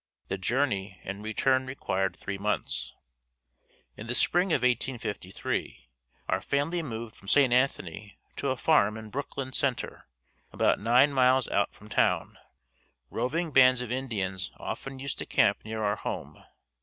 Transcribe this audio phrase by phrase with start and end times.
[0.29, 2.95] The journey and return required three months.
[3.95, 5.89] In the spring of 1853
[6.27, 7.53] our family moved from St.
[7.53, 10.07] Anthony to a farm in Brooklyn Center,
[10.51, 12.39] about nine miles out from town.
[13.11, 16.45] Roving bands of Indians often used to camp near our home.